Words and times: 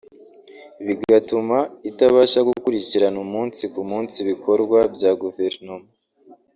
bigatuma 0.85 1.57
itabasha 1.89 2.39
gukurikirana 2.49 3.17
umunsi 3.25 3.61
ku 3.73 3.81
munsi 3.89 4.15
ibikorwa 4.23 4.79
bya 4.95 5.11
guverinoma 5.21 5.87